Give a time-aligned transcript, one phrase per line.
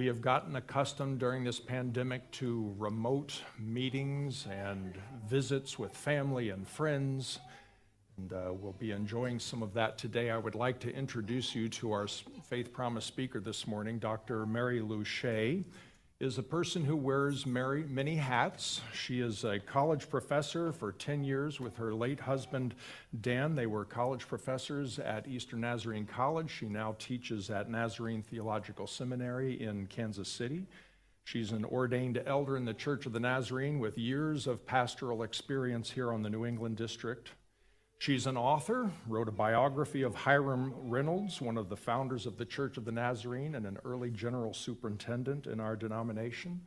[0.00, 4.98] We have gotten accustomed during this pandemic to remote meetings and
[5.28, 7.38] visits with family and friends,
[8.16, 10.30] and uh, we'll be enjoying some of that today.
[10.30, 14.46] I would like to introduce you to our Faith Promise speaker this morning, Dr.
[14.46, 15.66] Mary Lou Shea
[16.20, 18.82] is a person who wears many hats.
[18.92, 22.74] She is a college professor for 10 years with her late husband,
[23.22, 23.54] Dan.
[23.54, 26.50] They were college professors at Eastern Nazarene College.
[26.50, 30.66] She now teaches at Nazarene Theological Seminary in Kansas City.
[31.24, 35.90] She's an ordained elder in the Church of the Nazarene with years of pastoral experience
[35.90, 37.30] here on the New England District.
[38.00, 42.46] She's an author, wrote a biography of Hiram Reynolds, one of the founders of the
[42.46, 46.62] Church of the Nazarene and an early general superintendent in our denomination.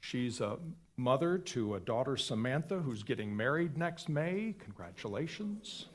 [0.00, 0.58] She's a
[0.98, 4.54] mother to a daughter, Samantha, who's getting married next May.
[4.58, 5.86] Congratulations.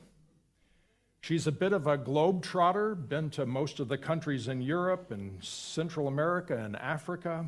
[1.21, 5.43] She's a bit of a globetrotter, been to most of the countries in Europe and
[5.43, 7.45] Central America and Africa.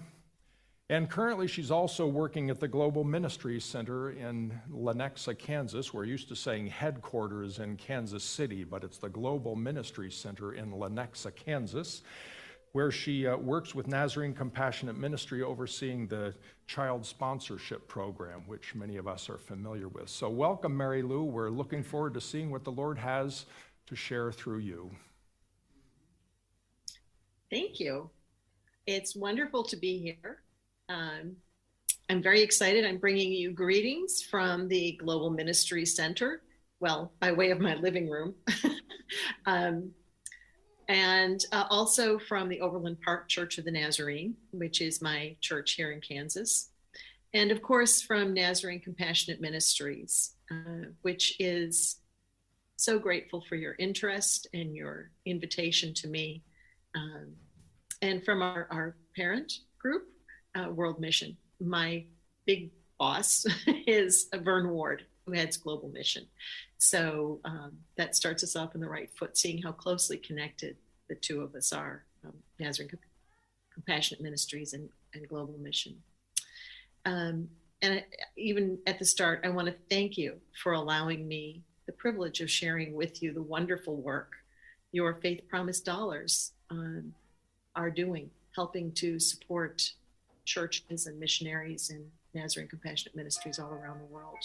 [0.90, 5.94] And currently, she's also working at the Global Ministry Center in Lenexa, Kansas.
[5.94, 10.72] We're used to saying headquarters in Kansas City, but it's the Global Ministry Center in
[10.72, 12.04] Lenexa, Kansas,
[12.72, 16.34] where she uh, works with Nazarene Compassionate Ministry overseeing the
[16.68, 20.08] child sponsorship program, which many of us are familiar with.
[20.08, 21.26] So, welcome, Mary Lou.
[21.26, 23.46] We're looking forward to seeing what the Lord has
[23.88, 24.90] to share through you.
[27.50, 28.10] Thank you.
[28.86, 30.44] It's wonderful to be here.
[30.90, 31.36] Um,
[32.10, 32.86] I'm very excited.
[32.86, 36.42] I'm bringing you greetings from the Global Ministry Center,
[36.80, 38.34] well, by way of my living room,
[39.46, 39.92] um,
[40.88, 45.74] and uh, also from the Overland Park Church of the Nazarene, which is my church
[45.74, 46.70] here in Kansas,
[47.34, 51.98] and of course from Nazarene Compassionate Ministries, uh, which is
[52.78, 56.44] so grateful for your interest and your invitation to me,
[56.96, 57.34] um,
[58.02, 60.04] and from our, our parent group,
[60.58, 61.38] uh, World Mission.
[61.60, 62.06] My
[62.46, 63.46] big boss
[63.88, 66.26] is Verne Ward, who heads Global Mission.
[66.78, 70.78] So um, that starts us off in the right foot, seeing how closely connected
[71.10, 72.92] the two of us are um, Nazarene
[73.74, 75.96] Compassionate Ministries and, and Global Mission.
[77.06, 77.50] Um,
[77.82, 78.04] and
[78.36, 82.50] even at the start, I want to thank you for allowing me the privilege of
[82.50, 84.34] sharing with you the wonderful work
[84.92, 87.14] your Faith Promise dollars um,
[87.76, 89.94] are doing, helping to support
[90.48, 94.38] churches and missionaries and Nazarene Compassionate Ministries all around the world.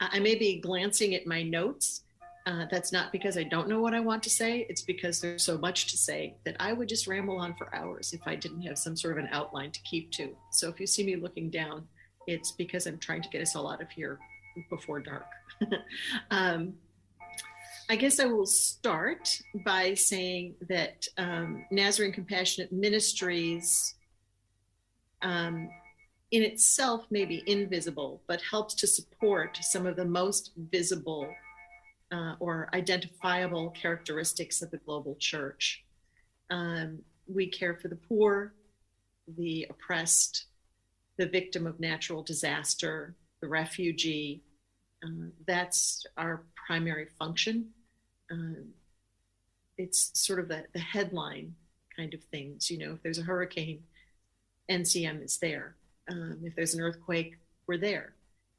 [0.00, 2.02] I may be glancing at my notes.
[2.44, 4.66] Uh, that's not because I don't know what I want to say.
[4.68, 8.12] It's because there's so much to say that I would just ramble on for hours
[8.12, 10.34] if I didn't have some sort of an outline to keep to.
[10.50, 11.86] So if you see me looking down,
[12.26, 14.18] it's because I'm trying to get us all out of here
[14.70, 15.26] before dark.
[16.32, 16.74] um,
[17.88, 19.28] I guess I will start
[19.64, 23.94] by saying that um, Nazarene Compassionate Ministries
[25.22, 25.68] um,
[26.30, 31.28] in itself may be invisible, but helps to support some of the most visible
[32.12, 35.84] uh, or identifiable characteristics of the global church.
[36.50, 38.54] Um, we care for the poor,
[39.36, 40.46] the oppressed,
[41.16, 44.42] the victim of natural disaster, the refugee.
[45.04, 47.68] Uh, that's our primary function.
[48.30, 48.68] Um,
[49.78, 51.54] it's sort of the, the headline
[51.96, 52.70] kind of things.
[52.70, 53.82] You know, if there's a hurricane,
[54.70, 55.76] NCM is there.
[56.10, 57.36] Um, if there's an earthquake,
[57.66, 58.14] we're there.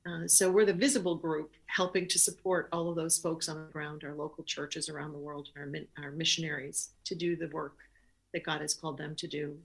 [0.06, 3.72] Uh, so we're the visible group helping to support all of those folks on the
[3.72, 7.78] ground, our local churches around the world, our, our missionaries to do the work
[8.34, 9.58] that God has called them to do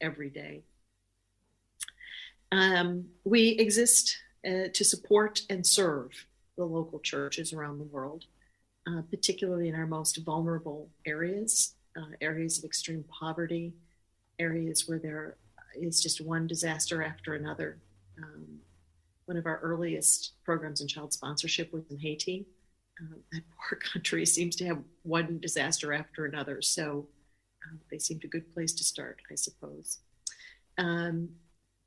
[0.00, 0.62] every day.
[2.52, 6.26] Um, we exist uh, to support and serve
[6.56, 8.26] the local churches around the world,
[8.86, 13.72] uh, particularly in our most vulnerable areas, uh, areas of extreme poverty,
[14.38, 15.36] areas where there
[15.80, 17.78] is just one disaster after another.
[18.18, 18.60] Um,
[19.26, 22.46] one of our earliest programs in child sponsorship was in Haiti.
[23.00, 26.60] Uh, that poor country seems to have one disaster after another.
[26.60, 27.06] So
[27.64, 29.98] uh, they seemed a good place to start, I suppose.
[30.78, 31.28] Um,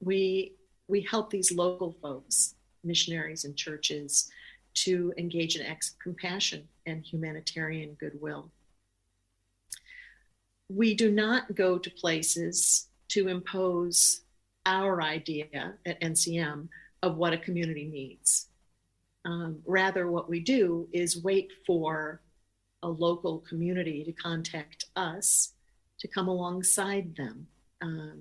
[0.01, 0.54] we
[0.88, 4.30] we help these local folks, missionaries and churches,
[4.75, 8.51] to engage in acts of compassion and humanitarian goodwill.
[10.69, 14.25] We do not go to places to impose
[14.65, 16.67] our idea at NCM
[17.01, 18.47] of what a community needs.
[19.23, 22.19] Um, rather, what we do is wait for
[22.83, 25.53] a local community to contact us
[26.00, 27.47] to come alongside them.
[27.81, 28.19] Um,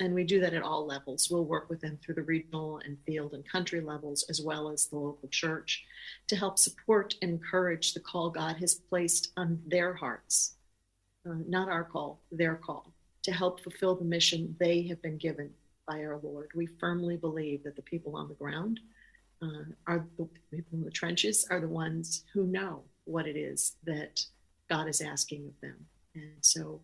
[0.00, 1.28] and we do that at all levels.
[1.30, 4.86] We'll work with them through the regional and field and country levels, as well as
[4.86, 5.84] the local church,
[6.26, 10.56] to help support and encourage the call God has placed on their hearts.
[11.24, 12.92] Uh, not our call, their call
[13.22, 15.50] to help fulfill the mission they have been given
[15.86, 16.50] by our Lord.
[16.54, 18.80] We firmly believe that the people on the ground
[19.42, 23.76] uh, are the people in the trenches are the ones who know what it is
[23.84, 24.24] that
[24.70, 25.76] God is asking of them.
[26.14, 26.80] And so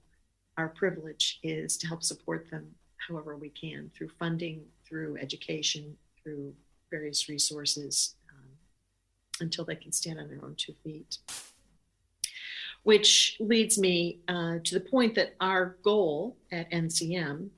[0.57, 2.67] our privilege is to help support them
[3.09, 6.55] however we can through funding, through education, through
[6.91, 8.49] various resources um,
[9.41, 11.19] until they can stand on their own two feet.
[12.89, 17.51] Which leads me uh, to the point that our goal at NCM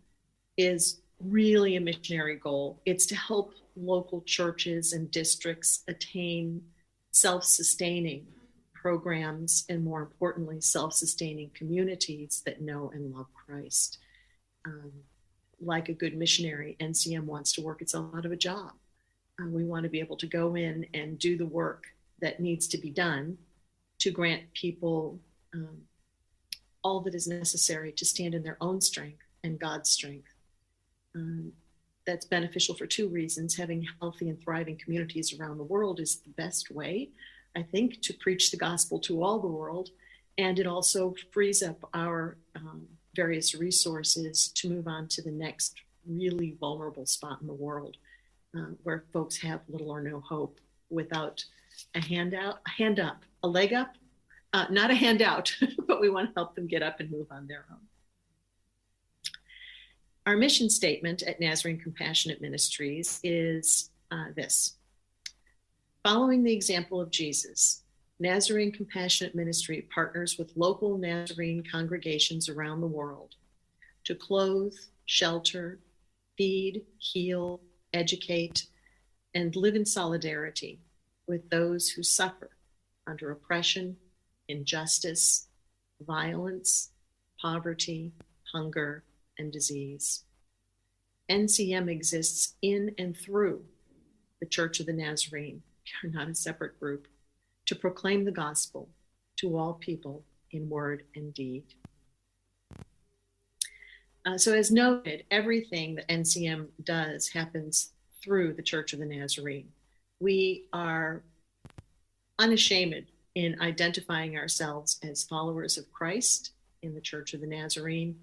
[0.57, 2.81] is really a missionary goal.
[2.85, 6.65] It's to help local churches and districts attain
[7.13, 8.27] self sustaining
[8.75, 13.99] programs and, more importantly, self sustaining communities that know and love Christ.
[14.67, 14.91] Um,
[15.61, 18.73] like a good missionary, NCM wants to work itself out of a job.
[19.41, 21.85] Uh, we want to be able to go in and do the work
[22.21, 23.39] that needs to be done
[24.01, 25.19] to grant people
[25.55, 25.83] um,
[26.83, 30.29] all that is necessary to stand in their own strength and God's strength.
[31.15, 31.53] Um,
[32.07, 33.57] that's beneficial for two reasons.
[33.57, 37.11] Having healthy and thriving communities around the world is the best way,
[37.55, 39.91] I think, to preach the gospel to all the world.
[40.39, 45.75] And it also frees up our um, various resources to move on to the next
[46.09, 47.97] really vulnerable spot in the world
[48.57, 50.59] uh, where folks have little or no hope
[50.91, 51.45] without
[51.95, 53.95] a handout, a hand up, a leg up,
[54.53, 55.57] uh, not a handout,
[55.87, 57.79] but we want to help them get up and move on their own.
[60.27, 64.77] Our mission statement at Nazarene Compassionate Ministries is uh, this
[66.05, 67.83] Following the example of Jesus,
[68.19, 73.35] Nazarene Compassionate Ministry partners with local Nazarene congregations around the world
[74.05, 74.75] to clothe,
[75.07, 75.79] shelter,
[76.37, 77.61] feed, heal,
[77.93, 78.67] educate,
[79.35, 80.81] and live in solidarity
[81.27, 82.51] with those who suffer
[83.07, 83.97] under oppression,
[84.49, 85.47] injustice,
[86.07, 86.91] violence,
[87.41, 88.13] poverty,
[88.53, 89.05] hunger,
[89.39, 90.25] and disease.
[91.31, 93.63] NCM exists in and through
[94.41, 95.63] the Church of the Nazarene.
[96.03, 97.07] We are not a separate group
[97.67, 98.89] to proclaim the gospel
[99.37, 101.65] to all people in word and deed.
[104.27, 109.69] Uh, so, as noted, everything that NCM does happens through the Church of the Nazarene.
[110.21, 111.23] We are
[112.39, 116.53] unashamed in identifying ourselves as followers of Christ
[116.83, 118.19] in the Church of the Nazarene,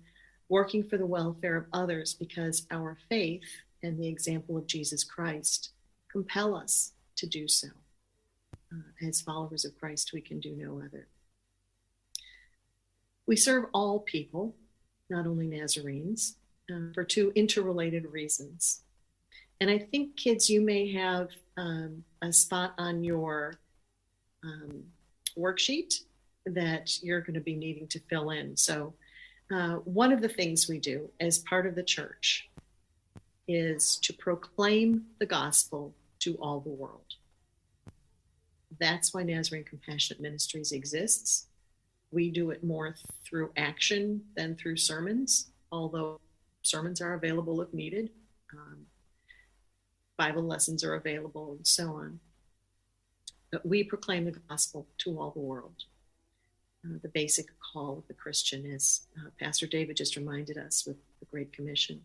[0.49, 3.43] working for the welfare of others because our faith
[3.83, 5.71] and the example of Jesus Christ
[6.11, 7.67] compel us to do so.
[8.71, 11.07] Uh, as followers of Christ, we can do no other.
[13.25, 14.55] We serve all people,
[15.09, 16.35] not only Nazarenes,
[16.71, 18.81] uh, for two interrelated reasons.
[19.59, 23.55] And I think, kids, you may have um, a spot on your
[24.43, 24.83] um,
[25.37, 26.01] worksheet
[26.45, 28.55] that you're going to be needing to fill in.
[28.55, 28.93] So,
[29.51, 32.49] uh, one of the things we do as part of the church
[33.47, 37.15] is to proclaim the gospel to all the world.
[38.79, 41.47] That's why Nazarene Compassionate Ministries exists.
[42.11, 42.95] We do it more
[43.25, 46.19] through action than through sermons, although
[46.61, 48.09] sermons are available if needed.
[48.53, 48.85] Um,
[50.17, 52.19] Bible lessons are available, and so on.
[53.51, 55.85] But we proclaim the gospel to all the world.
[56.85, 60.97] Uh, the basic call of the Christian, is uh, Pastor David just reminded us with
[61.19, 62.01] the Great Commission.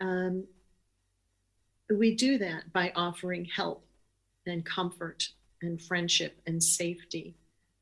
[0.00, 0.44] Um,
[1.88, 3.84] we do that by offering help
[4.46, 5.28] and comfort
[5.62, 7.36] and friendship and safety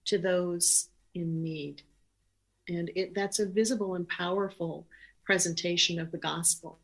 [0.06, 1.82] to those in need.
[2.68, 4.86] And it, that's a visible and powerful
[5.24, 6.78] presentation of the gospel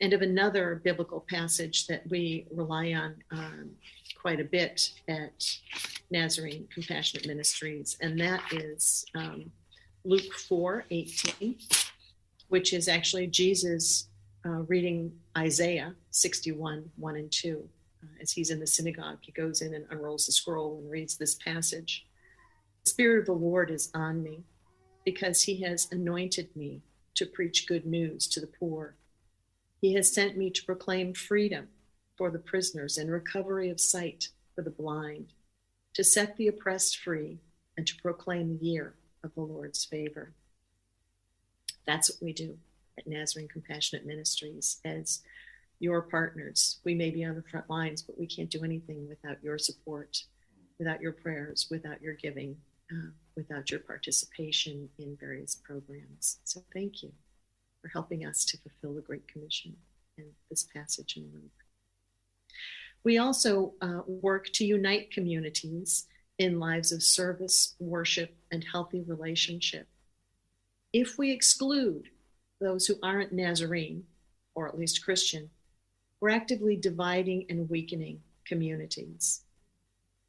[0.00, 3.70] and of another biblical passage that we rely on um,
[4.20, 5.58] quite a bit at
[6.10, 9.50] Nazarene Compassionate Ministries, and that is um,
[10.04, 11.56] Luke 4 18,
[12.48, 14.08] which is actually Jesus
[14.46, 17.68] uh, reading Isaiah 61 1 and 2.
[18.02, 21.16] Uh, as he's in the synagogue, he goes in and unrolls the scroll and reads
[21.16, 22.06] this passage
[22.84, 24.44] The Spirit of the Lord is on me
[25.04, 26.80] because he has anointed me
[27.14, 28.94] to preach good news to the poor.
[29.80, 31.68] He has sent me to proclaim freedom
[32.16, 35.32] for the prisoners and recovery of sight for the blind,
[35.94, 37.38] to set the oppressed free,
[37.76, 38.94] and to proclaim the year
[39.24, 40.34] of the Lord's favor.
[41.86, 42.58] That's what we do
[42.98, 45.22] at Nazarene Compassionate Ministries as
[45.78, 46.78] your partners.
[46.84, 50.24] We may be on the front lines, but we can't do anything without your support,
[50.78, 52.58] without your prayers, without your giving,
[52.92, 56.40] uh, without your participation in various programs.
[56.44, 57.12] So thank you
[57.80, 59.76] for helping us to fulfill the Great Commission
[60.18, 61.50] and this passage in Luke.
[63.02, 66.06] We also uh, work to unite communities
[66.38, 69.88] in lives of service, worship, and healthy relationship.
[70.92, 72.08] If we exclude
[72.60, 74.04] those who aren't Nazarene,
[74.54, 75.50] or at least Christian,
[76.20, 79.42] we're actively dividing and weakening communities.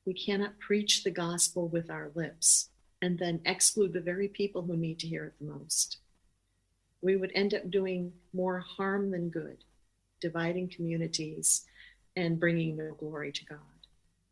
[0.05, 2.69] We cannot preach the gospel with our lips
[3.01, 5.97] and then exclude the very people who need to hear it the most.
[7.01, 9.63] We would end up doing more harm than good,
[10.19, 11.65] dividing communities
[12.15, 13.59] and bringing no glory to God.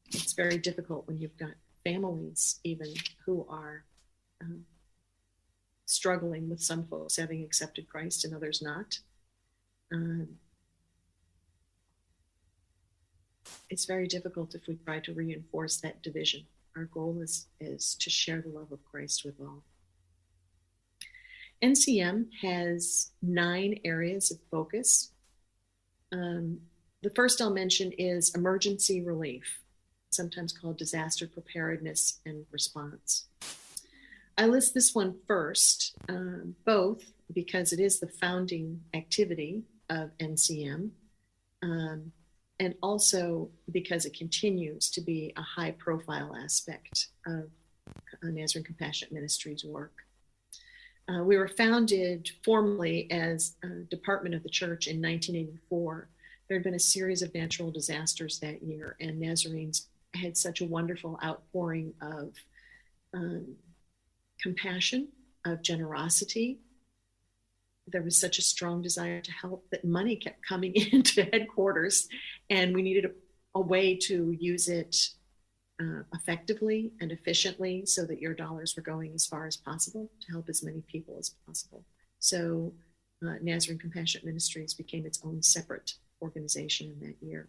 [0.08, 2.94] It's very difficult when you've got families, even
[3.26, 3.84] who are
[4.42, 4.66] um,
[5.86, 9.00] struggling with some folks having accepted Christ and others not.
[9.92, 10.28] Um,
[13.70, 16.46] it's very difficult if we try to reinforce that division.
[16.76, 19.64] Our goal is, is to share the love of Christ with all.
[21.64, 25.12] NCM has nine areas of focus.
[26.12, 26.60] Um,
[27.02, 29.62] the first I'll mention is emergency relief,
[30.10, 33.28] sometimes called disaster preparedness and response.
[34.38, 40.92] I list this one first, um, both because it is the founding activity of NCM,
[41.62, 42.12] um,
[42.60, 47.50] and also because it continues to be a high profile aspect of
[48.24, 49.94] Nazarene Compassionate Ministries work.
[51.10, 56.08] Uh, we were founded formally as a department of the church in 1984.
[56.48, 60.66] There had been a series of natural disasters that year, and Nazarenes had such a
[60.66, 62.34] wonderful outpouring of
[63.14, 63.56] um,
[64.42, 65.08] compassion,
[65.46, 66.60] of generosity,
[67.92, 72.08] there was such a strong desire to help that money kept coming into headquarters,
[72.50, 73.12] and we needed a,
[73.56, 75.10] a way to use it
[75.80, 80.32] uh, effectively and efficiently so that your dollars were going as far as possible to
[80.32, 81.84] help as many people as possible.
[82.20, 82.74] So,
[83.26, 87.48] uh, Nazarene Compassionate Ministries became its own separate organization in that year.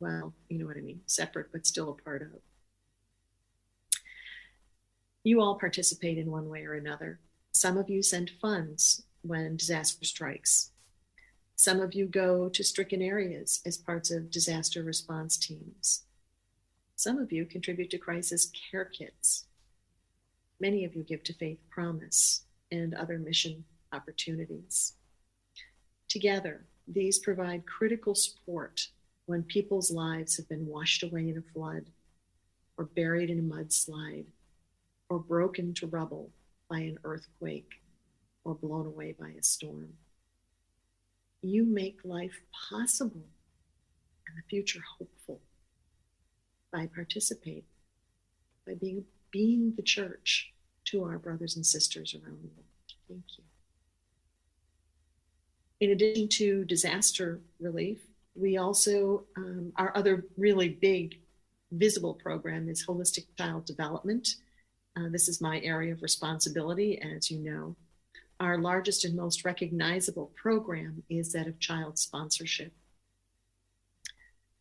[0.00, 2.28] Well, you know what I mean, separate but still a part of.
[5.22, 7.18] You all participate in one way or another.
[7.52, 10.70] Some of you send funds when disaster strikes.
[11.56, 16.02] Some of you go to stricken areas as parts of disaster response teams.
[16.96, 19.46] Some of you contribute to crisis care kits.
[20.60, 24.94] Many of you give to Faith Promise and other mission opportunities.
[26.08, 28.88] Together, these provide critical support
[29.26, 31.86] when people's lives have been washed away in a flood,
[32.76, 34.26] or buried in a mudslide,
[35.08, 36.30] or broken to rubble
[36.68, 37.80] by an earthquake
[38.44, 39.94] or blown away by a storm.
[41.42, 43.26] You make life possible
[44.26, 45.40] and the future hopeful
[46.74, 47.62] by participating,
[48.66, 50.52] by being, being the church
[50.84, 52.64] to our brothers and sisters around the world.
[53.08, 53.44] Thank you.
[55.80, 58.00] In addition to disaster relief,
[58.34, 61.20] we also, um, our other really big
[61.70, 64.34] visible program is holistic child development.
[64.96, 67.76] Uh, this is my area of responsibility, as you know.
[68.40, 72.72] Our largest and most recognizable program is that of child sponsorship.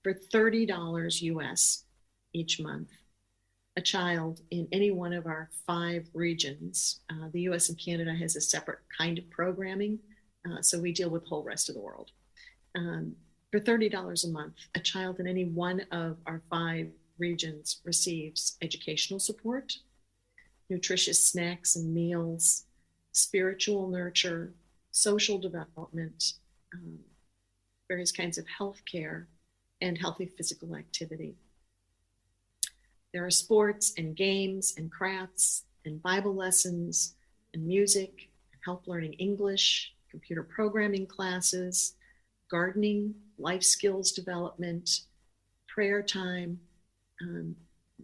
[0.03, 1.85] For $30 US
[2.33, 2.89] each month,
[3.75, 8.35] a child in any one of our five regions, uh, the US and Canada has
[8.35, 9.99] a separate kind of programming,
[10.47, 12.11] uh, so we deal with the whole rest of the world.
[12.75, 13.15] Um,
[13.51, 19.19] for $30 a month, a child in any one of our five regions receives educational
[19.19, 19.73] support,
[20.69, 22.65] nutritious snacks and meals,
[23.11, 24.53] spiritual nurture,
[24.91, 26.33] social development,
[26.73, 26.99] um,
[27.87, 29.27] various kinds of health care,
[29.81, 31.35] and healthy physical activity.
[33.13, 37.15] There are sports and games and crafts and Bible lessons
[37.53, 38.29] and music,
[38.65, 41.95] help learning English, computer programming classes,
[42.49, 45.01] gardening, life skills development,
[45.67, 46.59] prayer time,
[47.21, 47.55] um,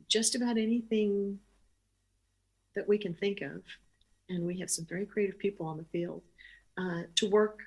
[0.08, 1.40] just about anything
[2.76, 3.62] that we can think of
[4.30, 6.22] and we have some very creative people on the field
[6.78, 7.60] uh, to work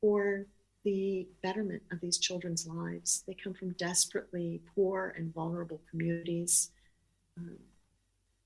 [0.00, 0.46] for
[0.84, 3.24] the betterment of these children's lives.
[3.26, 6.70] They come from desperately poor and vulnerable communities.
[7.38, 7.58] Um,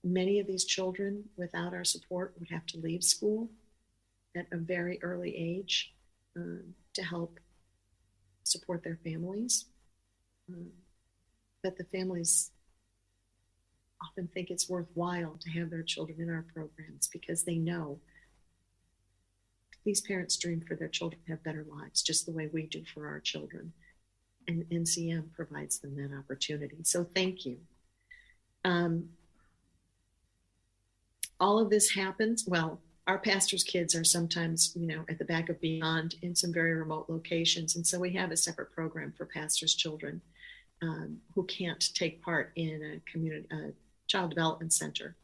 [0.04, 3.50] many of these children, without our support, would have to leave school
[4.36, 5.94] at a very early age
[6.36, 7.38] um, to help
[8.44, 9.66] support their families.
[10.48, 10.70] Um,
[11.62, 12.50] but the families
[14.02, 17.98] often think it's worthwhile to have their children in our programs because they know
[19.84, 22.84] these parents dream for their children to have better lives, just the way we do
[22.94, 23.72] for our children.
[24.46, 26.78] And NCM provides them that opportunity.
[26.84, 27.58] So thank you.
[28.64, 29.10] Um,
[31.40, 35.48] all of this happens, well, our pastors' kids are sometimes, you know, at the back
[35.48, 37.76] of Beyond in some very remote locations.
[37.76, 40.20] And so we have a separate program for pastors' children
[40.82, 43.46] um, who can't take part in a community,
[44.08, 45.16] child development center.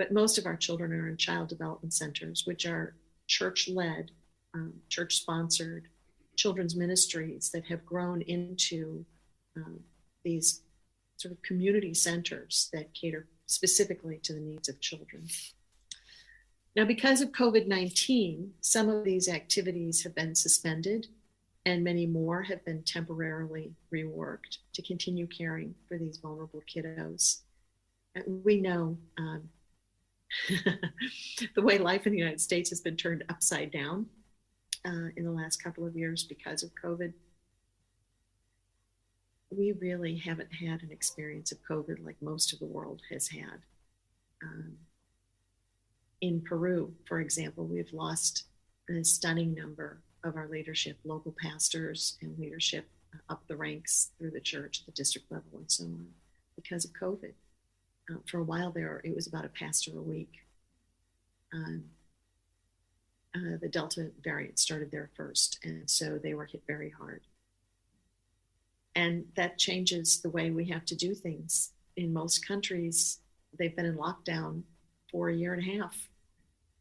[0.00, 2.94] but most of our children are in child development centers, which are
[3.26, 4.10] church led,
[4.54, 5.88] um, church sponsored
[6.36, 9.04] children's ministries that have grown into
[9.58, 9.78] um,
[10.24, 10.62] these
[11.20, 15.26] sort of community centers that cater specifically to the needs of children.
[16.74, 21.08] Now, because of COVID 19, some of these activities have been suspended
[21.66, 27.40] and many more have been temporarily reworked to continue caring for these vulnerable kiddos.
[28.26, 29.50] We know um,
[31.54, 34.06] the way life in the United States has been turned upside down
[34.86, 37.12] uh, in the last couple of years because of COVID.
[39.50, 43.62] We really haven't had an experience of COVID like most of the world has had.
[44.42, 44.76] Um,
[46.20, 48.44] in Peru, for example, we've lost
[48.88, 52.86] a stunning number of our leadership, local pastors and leadership
[53.28, 56.06] up the ranks through the church, the district level, and so on,
[56.56, 57.32] because of COVID.
[58.10, 60.32] Uh, for a while there, it was about a pastor a week.
[61.52, 61.84] Um,
[63.34, 67.22] uh, the Delta variant started there first, and so they were hit very hard.
[68.94, 71.72] And that changes the way we have to do things.
[71.96, 73.20] In most countries,
[73.58, 74.62] they've been in lockdown
[75.10, 76.08] for a year and a half.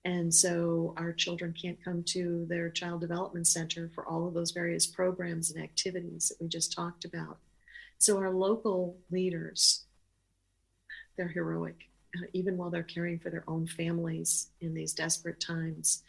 [0.05, 4.51] And so our children can't come to their child development center for all of those
[4.51, 7.37] various programs and activities that we just talked about.
[7.97, 9.83] So our local leaders,
[11.17, 11.75] they're heroic.
[12.33, 16.01] Even while they're caring for their own families in these desperate times,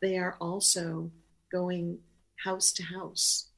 [0.00, 1.10] they are also
[1.50, 1.98] going
[2.44, 3.48] house to house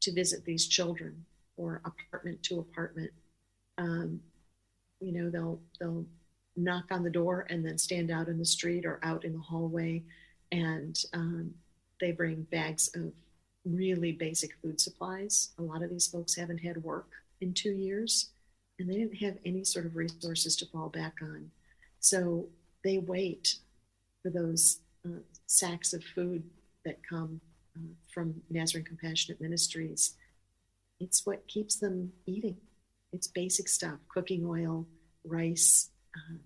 [0.00, 3.10] to visit these children or apartment to apartment.
[3.78, 4.20] Um,
[5.00, 6.06] you know, they'll they'll
[6.56, 9.40] knock on the door and then stand out in the street or out in the
[9.40, 10.02] hallway.
[10.50, 11.54] And um,
[12.00, 13.12] they bring bags of
[13.64, 15.50] really basic food supplies.
[15.58, 17.08] A lot of these folks haven't had work
[17.40, 18.30] in two years
[18.78, 21.50] and they didn't have any sort of resources to fall back on.
[22.00, 22.46] So
[22.84, 23.56] they wait
[24.22, 26.42] for those uh, sacks of food
[26.84, 27.40] that come
[27.76, 30.14] uh, from Nazarene Compassionate Ministries.
[31.02, 32.56] It's what keeps them eating.
[33.12, 34.86] It's basic stuff cooking oil,
[35.24, 36.40] rice, um,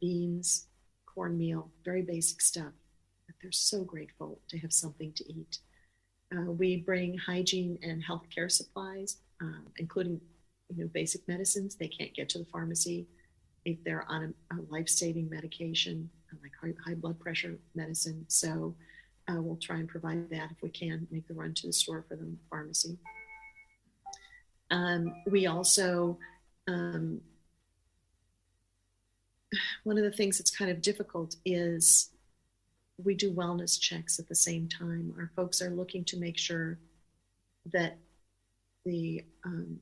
[0.00, 0.66] beans,
[1.04, 2.72] cornmeal, very basic stuff.
[3.26, 5.58] But they're so grateful to have something to eat.
[6.34, 10.20] Uh, we bring hygiene and healthcare supplies, um, including
[10.68, 11.76] you know basic medicines.
[11.76, 13.06] They can't get to the pharmacy
[13.64, 16.08] if they're on a, a life-saving medication
[16.42, 18.24] like high, high blood pressure medicine.
[18.28, 18.74] So
[19.28, 21.06] uh, we'll try and provide that if we can.
[21.10, 22.98] Make the run to the store for the pharmacy.
[24.70, 26.18] Um, we also
[26.66, 27.20] um,
[29.84, 32.10] one of the things that's kind of difficult is
[33.02, 35.14] we do wellness checks at the same time.
[35.18, 36.78] Our folks are looking to make sure
[37.72, 37.98] that
[38.84, 39.80] the um,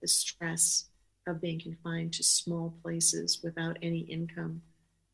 [0.00, 0.86] the stress
[1.26, 4.62] of being confined to small places without any income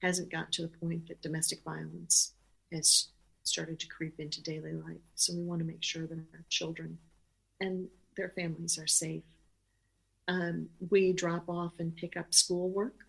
[0.02, 2.34] hasn't got to the point that domestic violence
[2.72, 3.08] has
[3.44, 5.00] started to creep into daily life.
[5.14, 6.98] So we want to make sure that our children
[7.60, 9.22] and their families are safe.
[10.26, 13.04] Um, we drop off and pick up schoolwork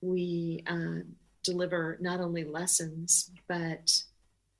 [0.00, 1.00] we uh,
[1.42, 4.02] deliver not only lessons, but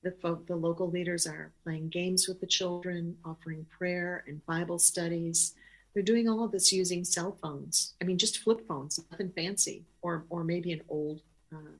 [0.02, 4.78] the folk, the local leaders are playing games with the children, offering prayer and Bible
[4.78, 5.54] studies.
[5.94, 7.94] They're doing all of this using cell phones.
[8.00, 11.22] I mean, just flip phones, nothing fancy, or or maybe an old
[11.52, 11.76] uh,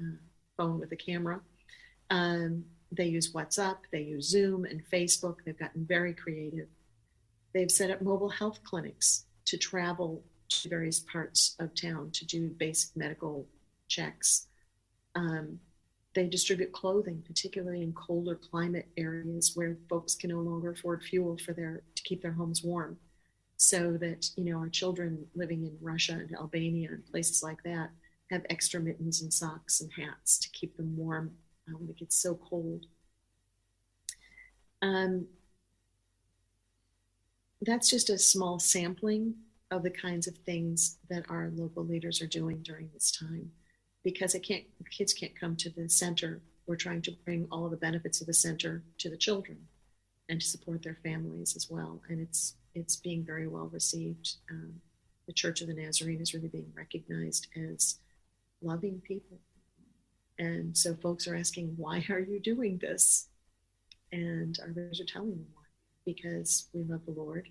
[0.00, 0.16] uh,
[0.56, 1.40] phone with a camera.
[2.10, 2.64] Um,
[2.96, 5.38] they use WhatsApp, they use Zoom and Facebook.
[5.44, 6.68] They've gotten very creative.
[7.52, 12.48] They've set up mobile health clinics to travel to various parts of town to do
[12.48, 13.46] basic medical
[13.88, 14.46] checks.
[15.14, 15.60] Um,
[16.14, 21.38] they distribute clothing, particularly in colder climate areas where folks can no longer afford fuel
[21.38, 22.98] for their to keep their homes warm.
[23.56, 27.90] So that you know our children living in Russia and Albania and places like that
[28.30, 31.32] have extra mittens and socks and hats to keep them warm
[31.68, 32.86] uh, when it gets so cold.
[34.82, 35.26] Um,
[37.62, 39.34] that's just a small sampling
[39.70, 43.50] of the kinds of things that our local leaders are doing during this time
[44.02, 46.42] because it can't kids can't come to the center.
[46.66, 49.58] We're trying to bring all of the benefits of the center to the children
[50.28, 52.02] and to support their families as well.
[52.08, 54.36] And it's it's being very well received.
[54.50, 54.74] Um,
[55.26, 57.98] the church of the nazarene is really being recognized as
[58.60, 59.38] loving people
[60.38, 63.28] and so folks are asking why are you doing this
[64.12, 65.62] and our leaders are telling them why
[66.04, 67.48] because we love the lord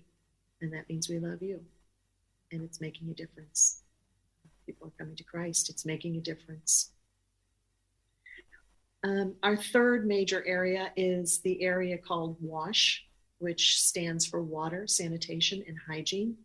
[0.60, 1.60] and that means we love you
[2.54, 3.82] and it's making a difference.
[4.66, 6.92] People are coming to Christ, it's making a difference.
[9.02, 13.04] Um, our third major area is the area called WASH,
[13.38, 16.36] which stands for Water, Sanitation, and Hygiene.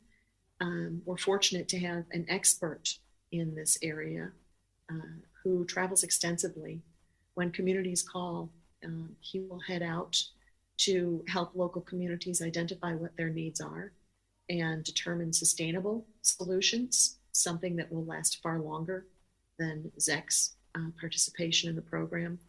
[0.60, 2.96] Um, we're fortunate to have an expert
[3.32, 4.32] in this area
[4.92, 6.82] uh, who travels extensively.
[7.34, 8.50] When communities call,
[8.86, 10.22] um, he will head out
[10.78, 13.92] to help local communities identify what their needs are
[14.50, 19.08] and determine sustainable solutions, something that will last far longer
[19.58, 22.40] than Zach's uh, participation in the program.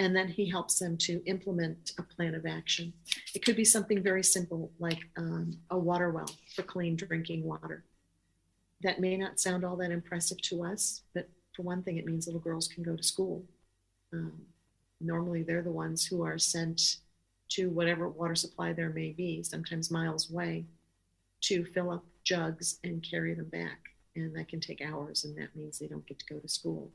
[0.00, 2.92] And then he helps them to implement a plan of action.
[3.34, 7.84] It could be something very simple like um, a water well for clean drinking water.
[8.82, 12.28] That may not sound all that impressive to us, but for one thing, it means
[12.28, 13.44] little girls can go to school.
[14.12, 14.32] Um,
[15.00, 16.98] normally, they're the ones who are sent
[17.48, 20.66] to whatever water supply there may be, sometimes miles away,
[21.40, 23.80] to fill up jugs and carry them back.
[24.14, 26.92] And that can take hours, and that means they don't get to go to school.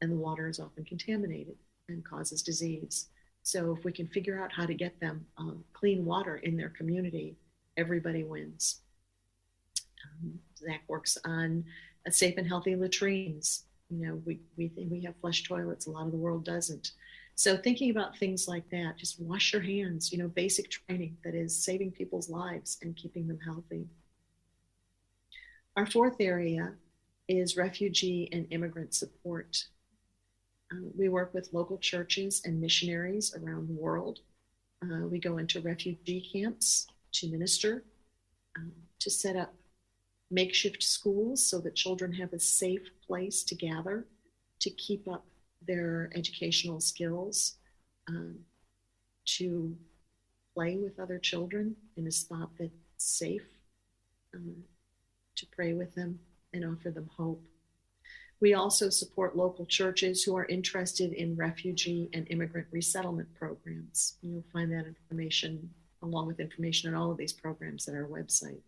[0.00, 1.56] And the water is often contaminated
[1.90, 3.08] and causes disease.
[3.42, 6.70] So, if we can figure out how to get them um, clean water in their
[6.70, 7.36] community,
[7.76, 8.80] everybody wins.
[10.22, 11.64] Um, Zach works on
[12.10, 13.64] safe and healthy latrines.
[13.90, 16.92] You know, we, we think we have flush toilets, a lot of the world doesn't.
[17.36, 21.34] So thinking about things like that, just wash your hands, you know, basic training that
[21.34, 23.88] is saving people's lives and keeping them healthy.
[25.76, 26.74] Our fourth area
[27.28, 29.64] is refugee and immigrant support.
[30.72, 34.20] Uh, we work with local churches and missionaries around the world.
[34.82, 37.82] Uh, we go into refugee camps to minister,
[38.56, 39.54] um, to set up
[40.30, 44.06] makeshift schools so that children have a safe place to gather
[44.60, 45.26] to keep up
[45.66, 47.56] their educational skills,
[48.08, 48.38] um,
[49.26, 49.76] to
[50.54, 53.46] play with other children in a spot that's safe,
[54.34, 54.56] um,
[55.36, 56.18] to pray with them
[56.52, 57.42] and offer them hope.
[58.40, 64.16] We also support local churches who are interested in refugee and immigrant resettlement programs.
[64.22, 65.70] You'll find that information
[66.02, 68.60] along with information on all of these programs at our website.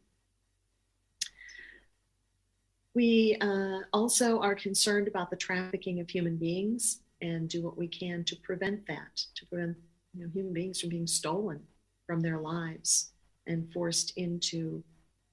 [2.96, 7.88] We uh, also are concerned about the trafficking of human beings and do what we
[7.88, 9.76] can to prevent that, to prevent
[10.14, 11.61] you know, human beings from being stolen
[12.06, 13.12] from their lives
[13.46, 14.82] and forced into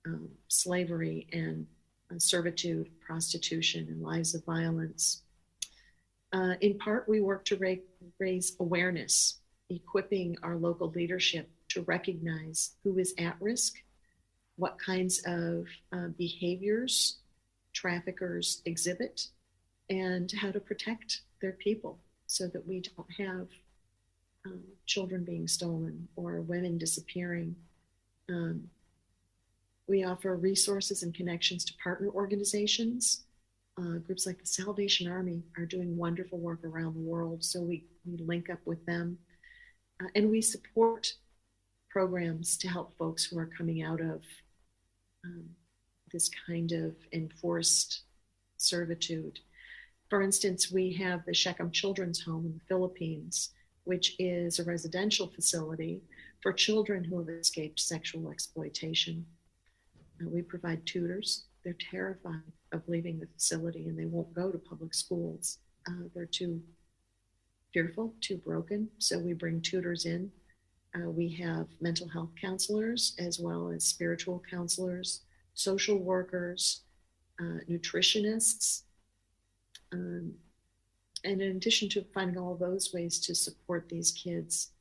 [0.06, 1.66] um, slavery and
[2.12, 5.22] uh, servitude, prostitution, and lives of violence.
[6.34, 12.72] Uh, in part, we work to ra- raise awareness, equipping our local leadership to recognize
[12.84, 13.76] who is at risk,
[14.58, 17.20] what kinds of uh, behaviors
[17.74, 19.28] traffickers exhibit
[19.90, 23.48] and how to protect their people so that we don't have
[24.46, 27.56] um, children being stolen or women disappearing.
[28.30, 28.70] Um,
[29.88, 33.26] we offer resources and connections to partner organizations.
[33.78, 37.86] Uh, groups like the Salvation Army are doing wonderful work around the world, so we,
[38.06, 39.18] we link up with them.
[40.02, 41.14] Uh, and we support
[41.90, 44.22] programs to help folks who are coming out of
[45.26, 45.46] um,
[46.14, 48.04] this kind of enforced
[48.58, 49.40] servitude.
[50.10, 53.50] For instance, we have the Shechem Children's Home in the Philippines,
[53.84, 56.04] which is a residential facility
[56.42, 59.26] for children who have escaped sexual exploitation.
[60.24, 61.46] We provide tutors.
[61.64, 65.60] They're terrified of leaving the facility and they won't go to public schools.
[65.88, 66.62] Uh, they're too
[67.74, 68.90] fearful, too broken.
[69.00, 70.32] So we bring tutors in.
[70.96, 75.22] Uh, we have mental health counselors as well as spiritual counselors
[75.54, 76.82] social workers,
[77.40, 78.84] uh, nutritionists.
[79.92, 80.34] Um,
[81.24, 84.72] and in addition to finding all those ways to support these kids,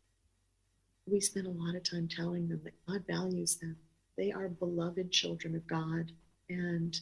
[1.06, 3.76] we spend a lot of time telling them that God values them.
[4.16, 6.12] They are beloved children of God
[6.48, 6.98] and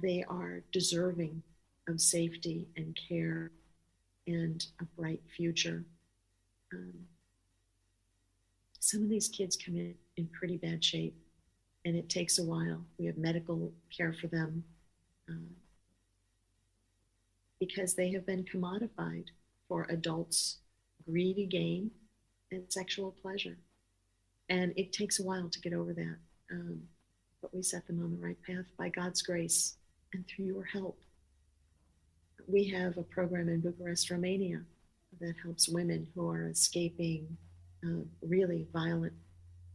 [0.00, 1.42] they are deserving
[1.88, 3.50] of safety and care
[4.26, 5.84] and a bright future.
[6.72, 6.94] Um,
[8.78, 11.16] some of these kids come in in pretty bad shape
[11.84, 12.84] and it takes a while.
[12.98, 14.64] We have medical care for them
[15.28, 15.52] uh,
[17.58, 19.26] because they have been commodified
[19.68, 20.58] for adults'
[21.04, 21.90] greedy gain
[22.50, 23.56] and sexual pleasure.
[24.48, 26.16] And it takes a while to get over that.
[26.50, 26.82] Um,
[27.40, 29.76] but we set them on the right path by God's grace
[30.12, 31.00] and through your help.
[32.46, 34.62] We have a program in Bucharest, Romania
[35.20, 37.36] that helps women who are escaping
[37.84, 39.14] uh, really violent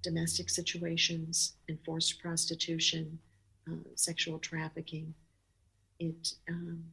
[0.08, 3.20] domestic situations, enforced prostitution,
[3.70, 5.14] uh, sexual trafficking.
[6.00, 6.84] It um,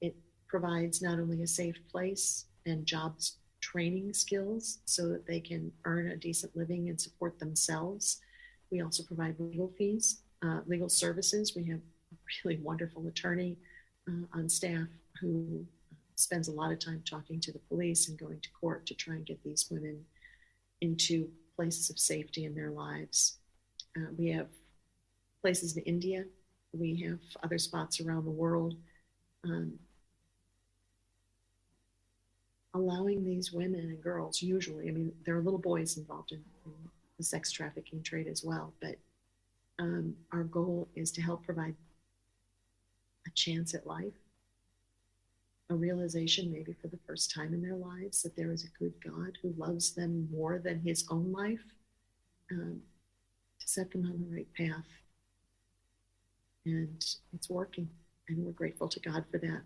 [0.00, 0.16] it
[0.48, 6.08] provides not only a safe place and jobs training skills so that they can earn
[6.08, 8.20] a decent living and support themselves.
[8.72, 11.54] We also provide legal fees, uh, legal services.
[11.54, 13.58] We have a really wonderful attorney
[14.08, 14.88] uh, on staff
[15.20, 15.64] who
[16.16, 19.14] spends a lot of time talking to the police and going to court to try
[19.14, 20.04] and get these women
[20.80, 21.28] into
[21.60, 23.36] places of safety in their lives.
[23.94, 24.46] Uh, we have
[25.42, 26.24] places in India.
[26.72, 28.76] We have other spots around the world.
[29.44, 29.74] Um,
[32.72, 36.72] allowing these women and girls, usually, I mean, there are little boys involved in, in
[37.18, 38.96] the sex trafficking trade as well, but
[39.78, 41.74] um, our goal is to help provide
[43.26, 44.14] a chance at life,
[45.70, 48.92] a realization, maybe for the first time in their lives, that there is a good
[49.04, 51.62] God who loves them more than his own life,
[52.50, 52.80] um,
[53.60, 54.86] to set them on the right path.
[56.66, 57.02] And
[57.32, 57.88] it's working,
[58.28, 59.62] and we're grateful to God for that.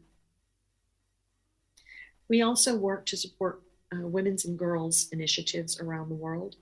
[2.28, 3.62] We also work to support
[3.92, 6.56] uh, women's and girls initiatives around the world.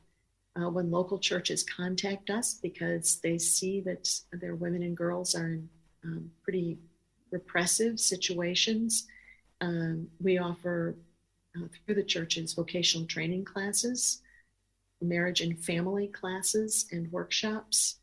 [0.55, 5.47] Uh, when local churches contact us because they see that their women and girls are
[5.47, 5.69] in
[6.05, 6.79] um, pretty
[7.31, 9.07] repressive situations,
[9.63, 10.97] um, we offer
[11.57, 14.21] uh, through the churches vocational training classes,
[15.01, 18.01] marriage and family classes, and workshops.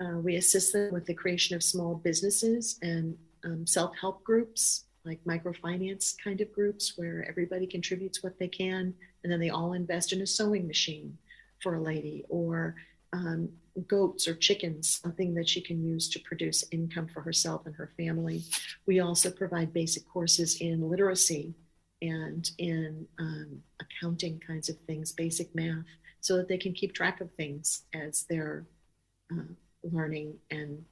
[0.00, 4.84] Uh, we assist them with the creation of small businesses and um, self help groups
[5.04, 9.72] like microfinance kind of groups where everybody contributes what they can and then they all
[9.72, 11.16] invest in a sewing machine
[11.60, 12.74] for a lady or
[13.12, 13.48] um,
[13.86, 17.90] goats or chickens, something that she can use to produce income for herself and her
[17.96, 18.42] family.
[18.86, 21.54] We also provide basic courses in literacy
[22.02, 25.84] and in um, accounting kinds of things, basic math,
[26.20, 28.66] so that they can keep track of things as they're
[29.32, 30.84] uh, learning and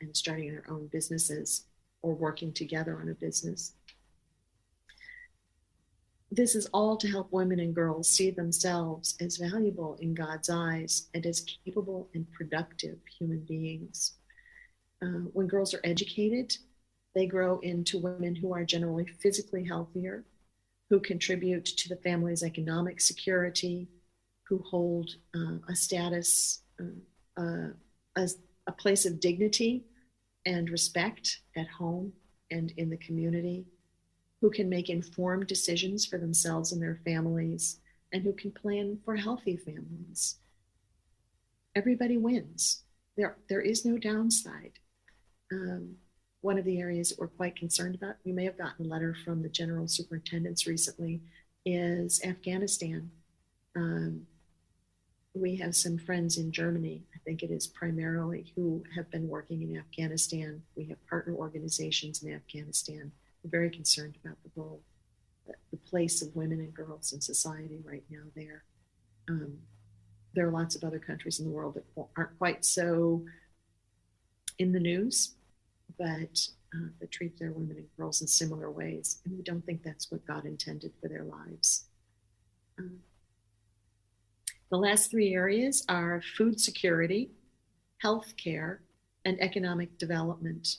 [0.00, 1.66] and starting their own businesses
[2.02, 3.74] or working together on a business.
[6.34, 11.08] This is all to help women and girls see themselves as valuable in God's eyes
[11.12, 14.14] and as capable and productive human beings.
[15.02, 16.56] Uh, when girls are educated,
[17.14, 20.24] they grow into women who are generally physically healthier,
[20.88, 23.88] who contribute to the family's economic security,
[24.44, 27.68] who hold uh, a status, uh,
[28.16, 28.28] a,
[28.66, 29.84] a place of dignity
[30.46, 32.10] and respect at home
[32.50, 33.66] and in the community,
[34.42, 37.78] who can make informed decisions for themselves and their families,
[38.12, 40.36] and who can plan for healthy families.
[41.76, 42.82] Everybody wins.
[43.16, 44.72] There, there is no downside.
[45.52, 45.94] Um,
[46.40, 49.16] one of the areas that we're quite concerned about, you may have gotten a letter
[49.24, 51.22] from the general superintendents recently,
[51.64, 53.12] is Afghanistan.
[53.76, 54.26] Um,
[55.34, 59.62] we have some friends in Germany, I think it is primarily, who have been working
[59.62, 60.62] in Afghanistan.
[60.76, 63.12] We have partner organizations in Afghanistan.
[63.42, 64.82] We're very concerned about the role,
[65.70, 68.64] the place of women and girls in society right now there.
[69.28, 69.58] Um,
[70.34, 73.24] there are lots of other countries in the world that aren't quite so
[74.58, 75.34] in the news,
[75.98, 79.20] but uh, that treat their women and girls in similar ways.
[79.24, 81.84] And we don't think that's what God intended for their lives.
[82.78, 83.00] Um,
[84.70, 87.30] the last three areas are food security,
[87.98, 88.80] health care,
[89.24, 90.76] and economic development.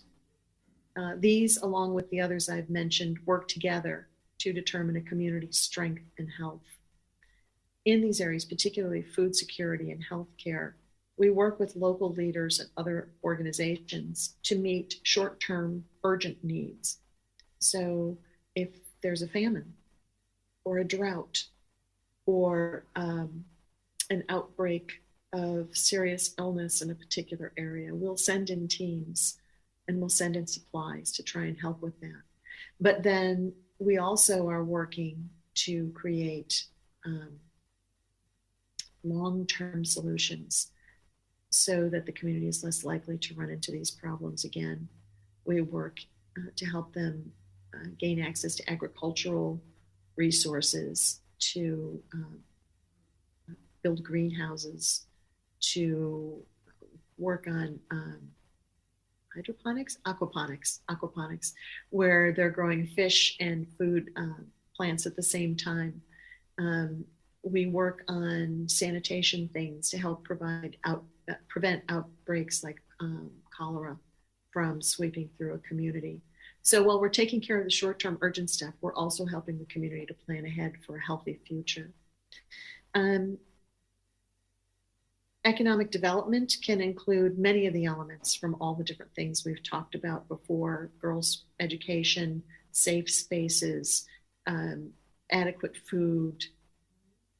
[0.95, 4.07] Uh, these, along with the others I've mentioned, work together
[4.39, 6.61] to determine a community's strength and health.
[7.85, 10.75] In these areas, particularly food security and health care,
[11.17, 16.99] we work with local leaders and other organizations to meet short term urgent needs.
[17.59, 18.17] So,
[18.55, 18.69] if
[19.01, 19.73] there's a famine
[20.65, 21.45] or a drought
[22.25, 23.45] or um,
[24.09, 25.01] an outbreak
[25.33, 29.39] of serious illness in a particular area, we'll send in teams
[29.87, 32.21] and we'll send in supplies to try and help with that.
[32.79, 36.65] But then we also are working to create
[37.05, 37.39] um,
[39.03, 40.71] long term solutions
[41.49, 44.87] so that the community is less likely to run into these problems again.
[45.45, 45.99] We work
[46.37, 47.31] uh, to help them
[47.75, 49.61] uh, gain access to agricultural
[50.15, 52.39] resources, to um,
[53.83, 55.05] build greenhouses,
[55.59, 56.41] to
[57.17, 58.19] work on um,
[59.35, 61.53] hydroponics, aquaponics, aquaponics,
[61.89, 64.41] where they're growing fish and food uh,
[64.75, 66.01] plants at the same time.
[66.57, 67.05] Um,
[67.43, 73.97] we work on sanitation things to help provide out uh, prevent outbreaks like um, cholera
[74.51, 76.21] from sweeping through a community.
[76.61, 80.05] So while we're taking care of the short-term urgent stuff, we're also helping the community
[80.05, 81.91] to plan ahead for a healthy future.
[82.93, 83.37] Um,
[85.45, 89.93] economic development can include many of the elements from all the different things we've talked
[89.93, 94.05] about before girls' education, safe spaces,
[94.47, 94.91] um,
[95.31, 96.43] adequate food,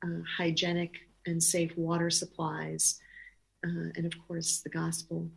[0.04, 3.00] uh, hygienic and safe water supplies,
[3.66, 5.30] uh, and of course, the gospel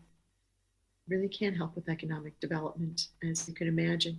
[1.08, 4.18] really can help with economic development, as you can imagine.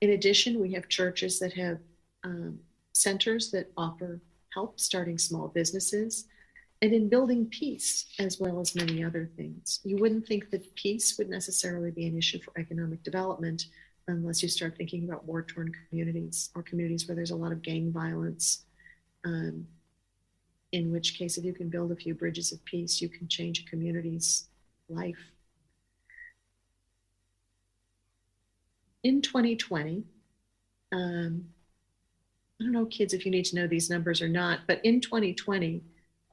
[0.00, 1.78] In addition, we have churches that have
[2.24, 2.58] um,
[2.94, 4.20] centers that offer
[4.54, 6.26] help starting small businesses
[6.82, 9.78] and in building peace as well as many other things.
[9.84, 13.66] You wouldn't think that peace would necessarily be an issue for economic development
[14.08, 17.62] unless you start thinking about war torn communities or communities where there's a lot of
[17.62, 18.64] gang violence.
[19.24, 19.68] Um,
[20.72, 23.60] in which case, if you can build a few bridges of peace, you can change
[23.60, 24.48] a community's
[24.88, 25.30] life.
[29.04, 30.02] In 2020,
[30.90, 31.44] um,
[32.60, 35.00] I don't know, kids, if you need to know these numbers or not, but in
[35.00, 35.82] 2020,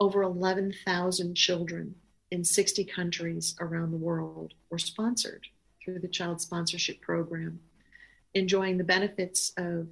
[0.00, 1.94] over 11,000 children
[2.30, 5.46] in 60 countries around the world were sponsored
[5.84, 7.60] through the Child Sponsorship Program,
[8.34, 9.86] enjoying the benefits of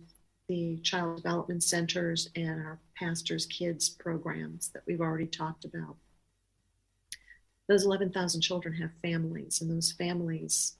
[0.48, 5.96] the Child Development Centers and our Pastors Kids programs that we've already talked about.
[7.68, 10.76] Those 11,000 children have families, and those families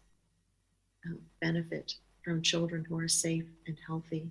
[1.07, 4.31] uh, benefit from children who are safe and healthy.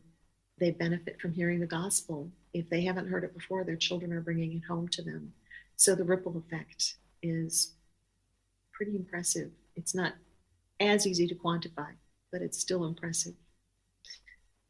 [0.60, 2.32] They benefit from hearing the gospel.
[2.54, 5.34] If they haven't heard it before, their children are bringing it home to them.
[5.76, 7.74] So the ripple effect is
[8.74, 9.52] pretty impressive.
[9.76, 10.14] It's not
[10.80, 11.94] as easy to quantify,
[12.32, 13.34] but it's still impressive.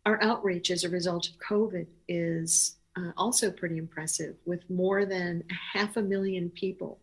[0.05, 5.43] Our outreach as a result of COVID is uh, also pretty impressive, with more than
[5.73, 6.99] half a million people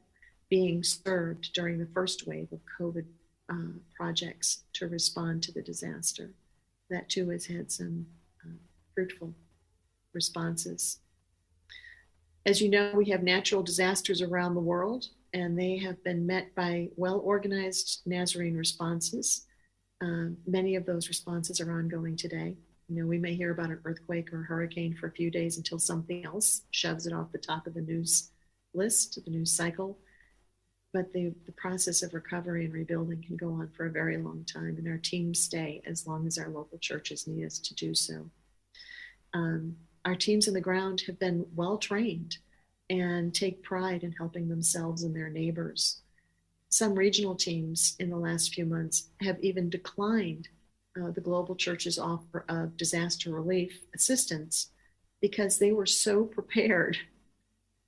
[0.50, 3.04] being served during the first wave of COVID
[3.50, 6.30] uh, projects to respond to the disaster.
[6.90, 8.06] That too has had some
[8.94, 9.34] fruitful
[10.12, 10.98] responses.
[12.46, 16.54] As you know, we have natural disasters around the world, and they have been met
[16.54, 19.46] by well organized Nazarene responses.
[20.02, 22.56] Uh, many of those responses are ongoing today.
[22.88, 25.56] You know, we may hear about an earthquake or a hurricane for a few days
[25.56, 28.30] until something else shoves it off the top of the news
[28.74, 29.98] list, the news cycle
[30.94, 34.44] but the, the process of recovery and rebuilding can go on for a very long
[34.44, 37.94] time, and our teams stay as long as our local churches need us to do
[37.94, 38.30] so.
[39.34, 42.38] Um, our teams on the ground have been well trained
[42.88, 46.00] and take pride in helping themselves and their neighbors.
[46.68, 50.48] Some regional teams in the last few months have even declined
[51.00, 54.70] uh, the global church's offer of disaster relief assistance
[55.20, 56.96] because they were so prepared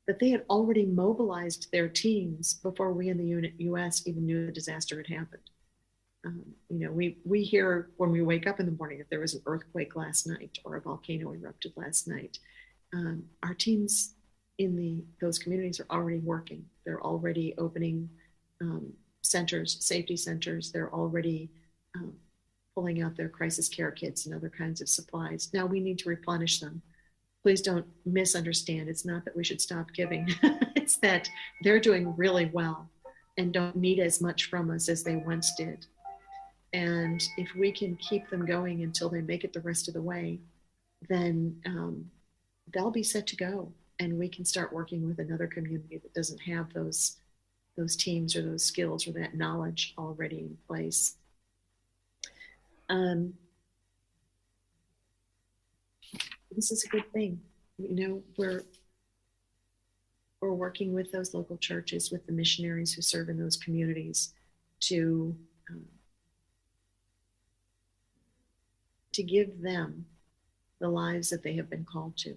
[0.06, 4.06] that they had already mobilized their teams before we in the U.S.
[4.06, 5.42] even knew the disaster had happened.
[6.27, 9.21] Um, you know, we we hear when we wake up in the morning if there
[9.21, 12.39] was an earthquake last night or a volcano erupted last night.
[12.93, 14.15] Um, our teams
[14.59, 16.65] in the those communities are already working.
[16.85, 18.11] They're already opening
[18.61, 20.73] um, centers, safety centers.
[20.73, 21.51] They're already
[21.95, 22.15] um,
[22.75, 25.51] pulling out their crisis care kits and other kinds of supplies.
[25.55, 26.83] Now we need to replenish them
[27.47, 28.89] please don't misunderstand.
[28.89, 30.27] It's not that we should stop giving,
[30.75, 31.31] it's that
[31.62, 32.91] they're doing really well
[33.39, 35.87] and don't need as much from us as they once did.
[36.77, 40.03] And if we can keep them going until they make it the rest of the
[40.03, 40.41] way,
[41.09, 42.11] then um,
[42.71, 43.73] they'll be set to go.
[43.99, 47.17] And we can start working with another community that doesn't have those
[47.79, 51.17] those teams or those skills or that knowledge already in place.
[52.91, 53.35] Um,
[56.55, 57.41] this is a good thing.
[57.79, 58.65] You know, we're
[60.43, 64.35] we're working with those local churches, with the missionaries who serve in those communities,
[64.81, 65.35] to
[65.71, 65.87] um,
[69.16, 70.07] to give them
[70.81, 72.37] the lives that they have been called to.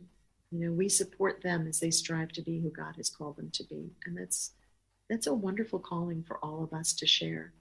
[0.52, 3.52] You know, we support them as they strive to be who God has called them
[3.54, 4.52] to be, and that's
[5.10, 7.54] that's a wonderful calling for all of us to share.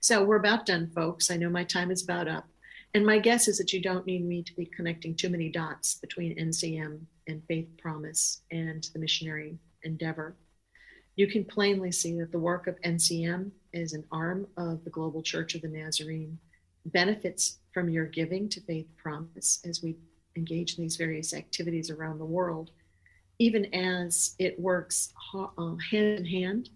[0.00, 1.30] So we're about done, folks.
[1.30, 2.46] I know my time is about up.
[2.94, 5.94] And my guess is that you don't need me to be connecting too many dots
[5.94, 10.36] between NCM and Faith Promise and the missionary endeavor.
[11.16, 15.22] You can plainly see that the work of NCM is an arm of the Global
[15.22, 16.38] Church of the Nazarene,
[16.86, 19.96] benefits from your giving to Faith Promise as we
[20.36, 22.70] engage in these various activities around the world,
[23.38, 26.70] even as it works uh, hand in hand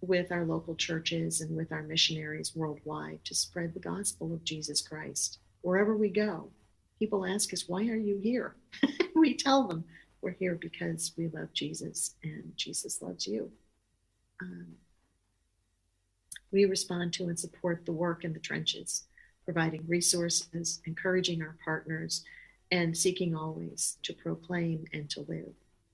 [0.00, 4.80] with our local churches and with our missionaries worldwide to spread the gospel of Jesus
[4.80, 6.50] Christ wherever we go,
[6.98, 8.54] people ask us, Why are you here?
[9.16, 9.84] we tell them,
[10.20, 13.50] We're here because we love Jesus and Jesus loves you.
[14.42, 14.66] Um,
[16.52, 19.04] we respond to and support the work in the trenches,
[19.44, 22.24] providing resources, encouraging our partners,
[22.70, 25.52] and seeking always to proclaim and to live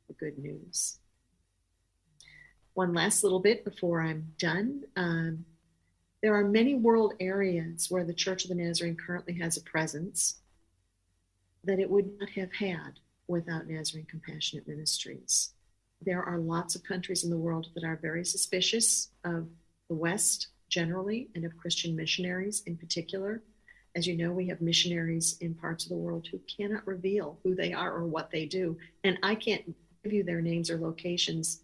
[0.09, 0.99] the good news.
[2.75, 4.85] One last little bit before I'm done.
[4.97, 5.45] Um,
[6.23, 10.41] there are many world areas where the Church of the Nazarene currently has a presence
[11.65, 15.53] that it would not have had without Nazarene Compassionate Ministries.
[16.03, 19.49] There are lots of countries in the world that are very suspicious of
[19.89, 23.43] the West generally and of Christian missionaries in particular.
[23.95, 27.55] As you know, we have missionaries in parts of the world who cannot reveal who
[27.55, 28.79] they are or what they do.
[29.05, 31.61] And I can't give you their names or locations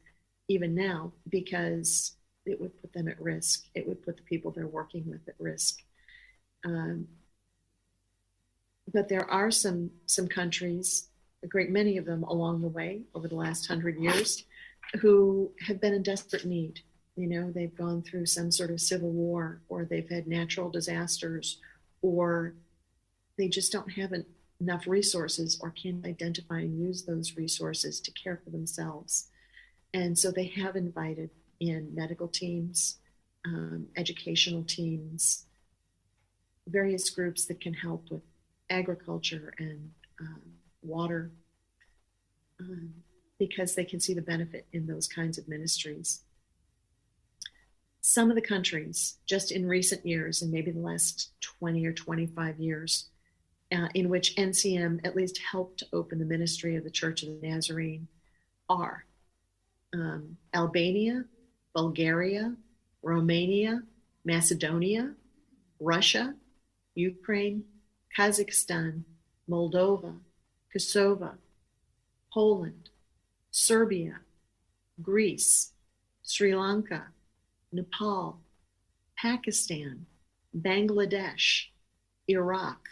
[0.49, 3.65] even now because it would put them at risk.
[3.75, 5.83] It would put the people they're working with at risk.
[6.65, 7.07] Um,
[8.93, 11.09] but there are some some countries,
[11.43, 14.45] a great many of them along the way over the last hundred years,
[15.01, 16.81] who have been in desperate need.
[17.17, 21.59] You know, they've gone through some sort of civil war, or they've had natural disasters,
[22.03, 22.55] or
[23.39, 24.27] they just don't have an,
[24.61, 29.29] enough resources or can't identify and use those resources to care for themselves.
[29.93, 32.99] And so they have invited in medical teams,
[33.45, 35.47] um, educational teams,
[36.67, 38.23] various groups that can help with
[38.69, 39.91] agriculture and
[40.21, 40.43] um,
[40.83, 41.31] water
[42.61, 42.93] um,
[43.39, 46.23] because they can see the benefit in those kinds of ministries.
[48.07, 52.61] Some of the countries, just in recent years, and maybe the last 20 or 25
[52.61, 53.09] years,
[53.73, 57.49] uh, in which NCM at least helped open the ministry of the Church of the
[57.49, 58.07] Nazarene,
[58.69, 59.07] are
[59.93, 61.25] um, Albania,
[61.75, 62.55] Bulgaria,
[63.03, 63.83] Romania,
[64.25, 65.13] Macedonia,
[65.81, 66.37] Russia,
[66.95, 67.65] Ukraine,
[68.17, 69.03] Kazakhstan,
[69.51, 70.21] Moldova,
[70.73, 71.35] Kosovo,
[72.33, 72.89] Poland,
[73.51, 74.21] Serbia,
[75.03, 75.73] Greece,
[76.23, 77.09] Sri Lanka,
[77.77, 78.41] Nepal,
[79.17, 80.07] Pakistan,
[80.59, 81.67] Bangladesh,
[82.27, 82.89] Iraq,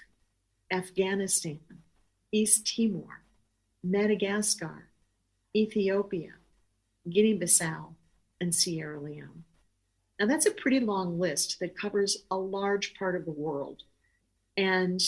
[0.71, 1.59] Afghanistan,
[2.31, 3.23] East Timor,
[3.83, 4.91] Madagascar,
[5.57, 6.35] Ethiopia,
[7.09, 7.95] Guinea Bissau,
[8.41, 9.45] and Sierra Leone.
[10.21, 13.83] Now, that's a pretty long list that covers a large part of the world.
[14.57, 15.03] And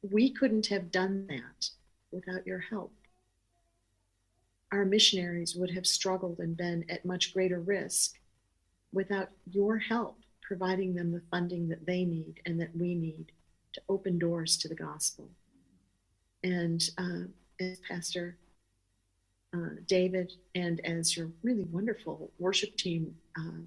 [0.00, 1.70] we couldn't have done that
[2.12, 2.92] without your help.
[4.70, 8.17] Our missionaries would have struggled and been at much greater risk
[8.92, 10.18] without your help
[10.48, 13.32] providing them the funding that they need and that we need
[13.74, 15.28] to open doors to the gospel.
[16.42, 17.28] And uh,
[17.60, 18.38] as Pastor
[19.54, 23.60] uh, David and as your really wonderful worship team uh,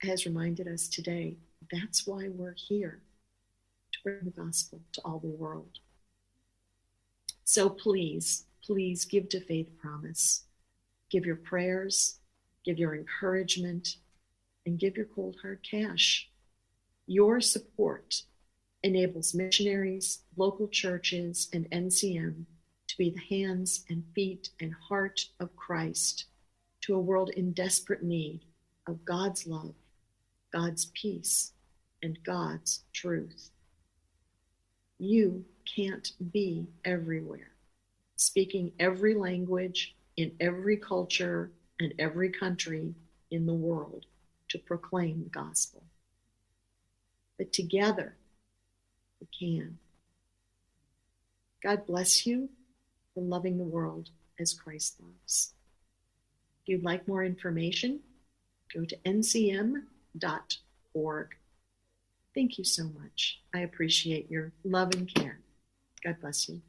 [0.00, 1.36] has reminded us today,
[1.70, 3.02] that's why we're here
[3.92, 5.78] to bring the gospel to all the world.
[7.44, 10.44] So please, please give to Faith Promise.
[11.10, 12.19] Give your prayers,
[12.64, 13.96] give your encouragement,
[14.66, 16.30] and give your cold hard cash.
[17.06, 18.22] Your support
[18.82, 22.44] enables missionaries, local churches, and NCM
[22.88, 26.26] to be the hands and feet and heart of Christ
[26.82, 28.40] to a world in desperate need
[28.86, 29.74] of God's love,
[30.52, 31.52] God's peace,
[32.02, 33.50] and God's truth.
[34.98, 35.44] You
[35.76, 37.52] can't be everywhere,
[38.16, 42.94] speaking every language in every culture and every country
[43.30, 44.06] in the world
[44.48, 45.82] to proclaim the gospel.
[47.38, 48.16] But together,
[49.20, 49.78] we can.
[51.62, 52.50] God bless you
[53.14, 55.54] for loving the world as Christ loves.
[56.62, 58.00] If you'd like more information,
[58.74, 59.86] go to ncm.org.
[62.34, 63.40] Thank you so much.
[63.54, 65.40] I appreciate your love and care.
[66.04, 66.60] God bless you.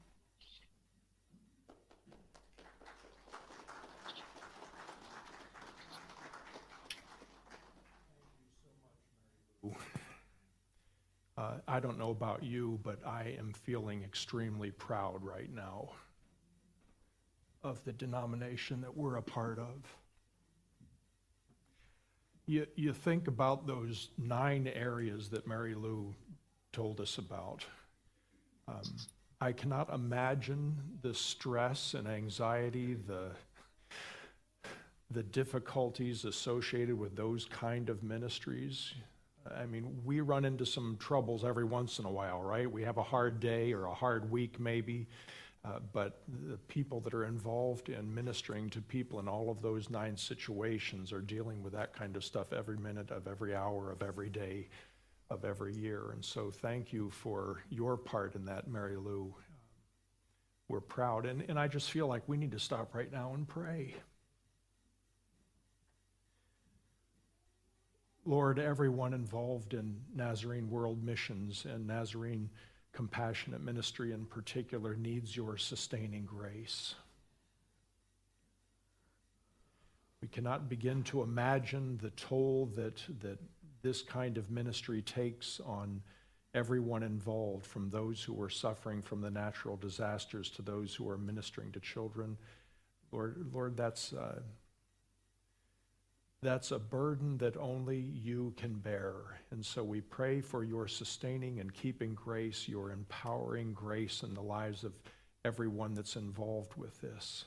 [11.37, 15.89] Uh, I don't know about you, but I am feeling extremely proud right now
[17.63, 19.95] of the denomination that we're a part of.
[22.47, 26.13] You, you think about those nine areas that Mary Lou
[26.73, 27.63] told us about.
[28.67, 28.81] Um,
[29.39, 33.31] I cannot imagine the stress and anxiety, the,
[35.09, 38.93] the difficulties associated with those kind of ministries.
[39.59, 42.71] I mean, we run into some troubles every once in a while, right?
[42.71, 45.07] We have a hard day or a hard week, maybe.
[45.63, 49.91] Uh, but the people that are involved in ministering to people in all of those
[49.91, 54.01] nine situations are dealing with that kind of stuff every minute of every hour of
[54.01, 54.67] every day
[55.29, 56.11] of every year.
[56.13, 59.33] And so thank you for your part in that, Mary Lou.
[60.67, 61.27] We're proud.
[61.27, 63.93] And, and I just feel like we need to stop right now and pray.
[68.25, 72.49] Lord, everyone involved in Nazarene World Missions and Nazarene
[72.93, 76.95] compassionate ministry in particular needs your sustaining grace.
[80.21, 83.39] We cannot begin to imagine the toll that, that
[83.81, 86.01] this kind of ministry takes on
[86.53, 91.17] everyone involved, from those who are suffering from the natural disasters to those who are
[91.17, 92.37] ministering to children.
[93.11, 94.41] Lord, Lord that's, uh,
[96.41, 99.13] that's a burden that only you can bear.
[99.51, 104.41] And so we pray for your sustaining and keeping grace, your empowering grace in the
[104.41, 104.93] lives of
[105.45, 107.45] everyone that's involved with this.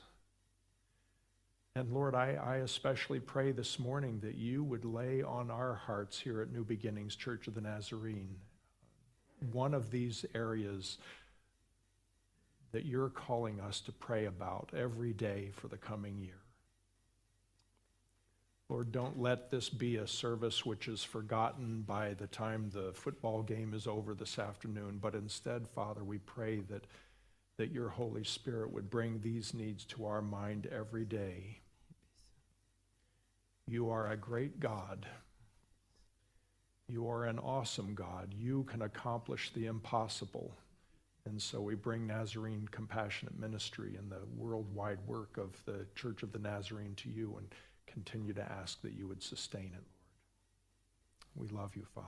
[1.75, 6.17] And Lord, I, I especially pray this morning that you would lay on our hearts
[6.17, 8.37] here at New Beginnings Church of the Nazarene
[9.51, 10.97] one of these areas
[12.71, 16.44] that you're calling us to pray about every day for the coming year.
[18.69, 23.43] Lord, don't let this be a service which is forgotten by the time the football
[23.43, 26.85] game is over this afternoon, but instead, Father, we pray that,
[27.57, 31.59] that your Holy Spirit would bring these needs to our mind every day.
[33.67, 35.05] You are a great God.
[36.87, 38.33] You are an awesome God.
[38.35, 40.55] You can accomplish the impossible.
[41.25, 46.31] And so we bring Nazarene Compassionate Ministry and the worldwide work of the Church of
[46.31, 47.47] the Nazarene to you and
[47.95, 49.83] continue to ask that you would sustain it,
[51.35, 51.49] Lord.
[51.51, 52.07] We love you, Father.